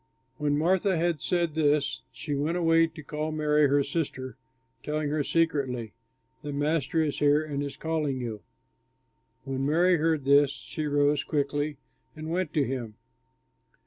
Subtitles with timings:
[0.39, 4.35] When Martha had said this she went away to call Mary, her sister,
[4.81, 5.93] telling her secretly,
[6.41, 8.41] "The Master is here and is calling you."
[9.43, 11.77] When Mary heard this she rose quickly
[12.15, 12.95] and went to him.